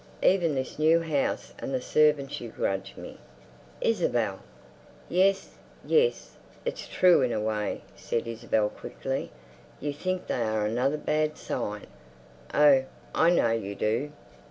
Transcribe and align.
Even 0.23 0.55
this 0.55 0.79
new 0.79 1.01
house 1.01 1.53
and 1.59 1.71
the 1.71 1.79
servants 1.79 2.41
you 2.41 2.49
grudge 2.49 2.95
me." 2.97 3.19
"Isabel!" 3.81 4.39
"Yes, 5.07 5.57
yes, 5.85 6.37
it's 6.65 6.87
true 6.87 7.21
in 7.21 7.31
a 7.31 7.39
way," 7.39 7.83
said 7.95 8.25
Isabel 8.27 8.69
quickly. 8.69 9.29
"You 9.79 9.93
think 9.93 10.25
they 10.25 10.41
are 10.41 10.65
another 10.65 10.97
bad 10.97 11.37
sign. 11.37 11.85
Oh, 12.51 12.85
I 13.13 13.29
know 13.29 13.51
you 13.51 13.75
do. 13.75 14.11